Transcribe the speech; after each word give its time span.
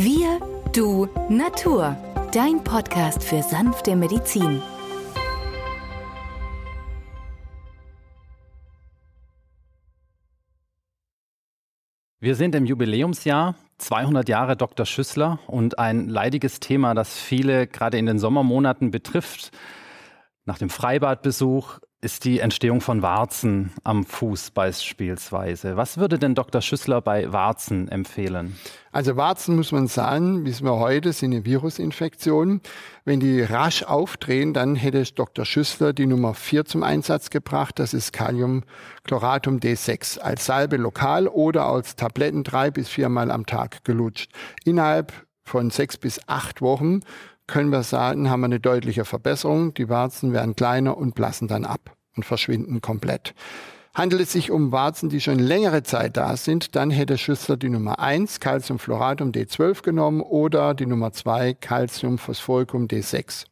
Wir, 0.00 0.38
du, 0.72 1.08
Natur. 1.28 1.96
Dein 2.32 2.62
Podcast 2.62 3.24
für 3.24 3.42
sanfte 3.42 3.96
Medizin. 3.96 4.62
Wir 12.20 12.36
sind 12.36 12.54
im 12.54 12.64
Jubiläumsjahr 12.64 13.56
200 13.78 14.28
Jahre 14.28 14.56
Dr. 14.56 14.86
Schüssler 14.86 15.40
und 15.48 15.80
ein 15.80 16.08
leidiges 16.08 16.60
Thema, 16.60 16.94
das 16.94 17.18
viele 17.18 17.66
gerade 17.66 17.98
in 17.98 18.06
den 18.06 18.20
Sommermonaten 18.20 18.92
betrifft. 18.92 19.50
Nach 20.44 20.58
dem 20.58 20.70
Freibadbesuch 20.70 21.80
ist 22.00 22.24
die 22.24 22.38
Entstehung 22.38 22.80
von 22.80 23.02
Warzen 23.02 23.72
am 23.82 24.04
Fuß 24.04 24.52
beispielsweise. 24.52 25.76
Was 25.76 25.98
würde 25.98 26.16
denn 26.20 26.36
Dr. 26.36 26.62
Schüssler 26.62 27.00
bei 27.00 27.32
Warzen 27.32 27.88
empfehlen? 27.88 28.56
Also 28.92 29.16
Warzen 29.16 29.56
muss 29.56 29.72
man 29.72 29.88
sagen, 29.88 30.44
wissen 30.44 30.64
wir 30.64 30.76
heute, 30.78 31.12
sind 31.12 31.32
eine 31.32 31.44
Virusinfektion. 31.44 32.60
Wenn 33.04 33.18
die 33.18 33.42
rasch 33.42 33.82
aufdrehen, 33.82 34.54
dann 34.54 34.76
hätte 34.76 35.02
Dr. 35.12 35.44
Schüssler 35.44 35.92
die 35.92 36.06
Nummer 36.06 36.34
4 36.34 36.66
zum 36.66 36.84
Einsatz 36.84 37.30
gebracht. 37.30 37.80
Das 37.80 37.92
ist 37.92 38.12
Kaliumchloratum 38.12 39.58
D6 39.58 40.20
als 40.20 40.46
Salbe 40.46 40.76
lokal 40.76 41.26
oder 41.26 41.66
als 41.66 41.96
Tabletten 41.96 42.44
drei 42.44 42.70
bis 42.70 42.88
viermal 42.88 43.32
am 43.32 43.44
Tag 43.44 43.82
gelutscht. 43.82 44.30
Innerhalb 44.64 45.12
von 45.42 45.70
sechs 45.70 45.96
bis 45.96 46.20
acht 46.28 46.62
Wochen 46.62 47.00
können 47.48 47.70
wir 47.70 47.82
sagen, 47.82 48.30
haben 48.30 48.40
wir 48.40 48.46
eine 48.46 48.60
deutliche 48.60 49.04
Verbesserung. 49.04 49.74
Die 49.74 49.88
Warzen 49.88 50.32
werden 50.32 50.54
kleiner 50.54 50.96
und 50.96 51.14
blassen 51.14 51.48
dann 51.48 51.64
ab 51.64 51.97
und 52.18 52.24
verschwinden 52.24 52.80
komplett. 52.82 53.34
Handelt 53.94 54.22
es 54.22 54.32
sich 54.32 54.50
um 54.50 54.70
Warzen, 54.70 55.08
die 55.08 55.20
schon 55.20 55.38
längere 55.38 55.82
Zeit 55.82 56.16
da 56.16 56.36
sind, 56.36 56.76
dann 56.76 56.90
hätte 56.90 57.18
Schüssler 57.18 57.56
die 57.56 57.70
Nummer 57.70 57.98
1 57.98 58.38
Calciumfluoratum 58.38 59.32
D12 59.32 59.82
genommen 59.82 60.20
oder 60.20 60.74
die 60.74 60.86
Nummer 60.86 61.12
2 61.12 61.54
Calciumphosphoricum 61.54 62.86
D6 62.86 63.46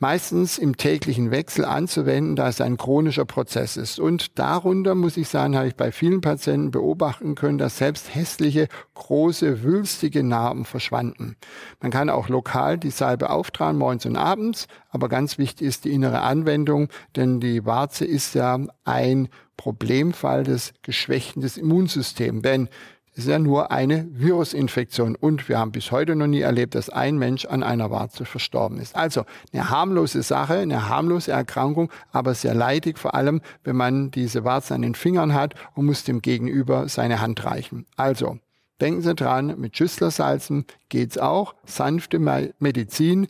meistens 0.00 0.58
im 0.58 0.76
täglichen 0.76 1.30
Wechsel 1.30 1.64
anzuwenden, 1.64 2.34
da 2.34 2.48
es 2.48 2.60
ein 2.60 2.76
chronischer 2.76 3.26
Prozess 3.26 3.76
ist. 3.76 4.00
Und 4.00 4.38
darunter, 4.38 4.94
muss 4.94 5.16
ich 5.16 5.28
sagen, 5.28 5.56
habe 5.56 5.68
ich 5.68 5.76
bei 5.76 5.92
vielen 5.92 6.22
Patienten 6.22 6.70
beobachten 6.70 7.34
können, 7.34 7.58
dass 7.58 7.78
selbst 7.78 8.14
hässliche, 8.14 8.68
große, 8.94 9.62
wülstige 9.62 10.24
Narben 10.24 10.64
verschwanden. 10.64 11.36
Man 11.80 11.90
kann 11.90 12.10
auch 12.10 12.28
lokal 12.28 12.78
die 12.78 12.90
Salbe 12.90 13.30
auftragen, 13.30 13.78
morgens 13.78 14.06
und 14.06 14.16
abends, 14.16 14.66
aber 14.88 15.08
ganz 15.08 15.38
wichtig 15.38 15.68
ist 15.68 15.84
die 15.84 15.92
innere 15.92 16.22
Anwendung, 16.22 16.88
denn 17.14 17.38
die 17.38 17.64
Warze 17.66 18.04
ist 18.04 18.34
ja 18.34 18.58
ein 18.84 19.28
Problemfall 19.56 20.44
des 20.44 20.72
geschwächten 20.82 21.42
des 21.42 21.58
Immunsystems. 21.58 22.42
Wenn 22.42 22.70
ist 23.14 23.28
ja 23.28 23.38
nur 23.38 23.70
eine 23.70 24.06
Virusinfektion. 24.12 25.16
Und 25.16 25.48
wir 25.48 25.58
haben 25.58 25.72
bis 25.72 25.90
heute 25.90 26.14
noch 26.14 26.26
nie 26.26 26.40
erlebt, 26.40 26.74
dass 26.74 26.90
ein 26.90 27.18
Mensch 27.18 27.44
an 27.44 27.62
einer 27.62 27.90
Warze 27.90 28.24
verstorben 28.24 28.78
ist. 28.78 28.94
Also 28.96 29.24
eine 29.52 29.70
harmlose 29.70 30.22
Sache, 30.22 30.54
eine 30.54 30.88
harmlose 30.88 31.32
Erkrankung, 31.32 31.90
aber 32.12 32.34
sehr 32.34 32.54
leidig, 32.54 32.98
vor 32.98 33.14
allem 33.14 33.40
wenn 33.64 33.76
man 33.76 34.10
diese 34.10 34.44
Warze 34.44 34.74
an 34.74 34.82
den 34.82 34.94
Fingern 34.94 35.34
hat 35.34 35.54
und 35.74 35.86
muss 35.86 36.04
dem 36.04 36.22
Gegenüber 36.22 36.88
seine 36.88 37.20
Hand 37.20 37.44
reichen. 37.44 37.86
Also 37.96 38.38
denken 38.80 39.02
Sie 39.02 39.14
dran, 39.14 39.58
mit 39.58 39.76
Schüsslersalzen 39.76 40.64
geht's 40.88 41.18
auch. 41.18 41.54
Sanfte 41.64 42.18
Medizin. 42.58 43.26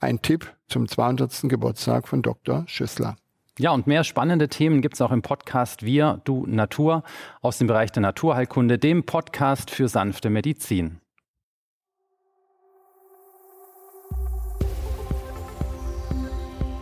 Ein 0.00 0.20
Tipp 0.20 0.52
zum 0.68 0.88
200. 0.88 1.42
Geburtstag 1.44 2.08
von 2.08 2.20
Dr. 2.20 2.64
Schüssler. 2.66 3.16
Ja, 3.58 3.70
und 3.70 3.86
mehr 3.86 4.02
spannende 4.02 4.48
Themen 4.48 4.82
gibt 4.82 4.94
es 4.94 5.00
auch 5.00 5.12
im 5.12 5.22
Podcast 5.22 5.84
Wir, 5.84 6.20
Du, 6.24 6.44
Natur 6.46 7.04
aus 7.40 7.58
dem 7.58 7.68
Bereich 7.68 7.92
der 7.92 8.02
Naturheilkunde, 8.02 8.78
dem 8.78 9.04
Podcast 9.04 9.70
für 9.70 9.86
sanfte 9.86 10.28
Medizin. 10.28 11.00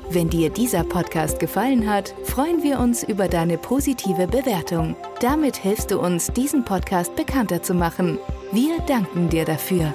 Wenn 0.09 0.29
dir 0.29 0.51
dieser 0.51 0.85
Podcast 0.85 1.41
gefallen 1.41 1.89
hat, 1.89 2.15
freuen 2.25 2.63
wir 2.63 2.79
uns 2.81 3.03
über 3.03 3.29
deine 3.29 3.57
positive 3.57 4.27
Bewertung. 4.27 4.95
Damit 5.21 5.57
hilfst 5.57 5.91
du 5.91 5.99
uns, 5.99 6.29
diesen 6.29 6.65
Podcast 6.65 7.17
bekannter 7.17 7.63
zu 7.63 7.75
machen. 7.75 8.19
Wir 8.51 8.79
danken 8.87 9.29
dir 9.31 9.47
dafür. 9.47 9.95